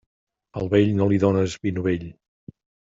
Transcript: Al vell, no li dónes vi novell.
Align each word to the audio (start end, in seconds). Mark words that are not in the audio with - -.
Al 0.61 0.69
vell, 0.71 0.89
no 1.01 1.09
li 1.13 1.21
dónes 1.27 1.57
vi 1.67 1.77
novell. 1.79 2.11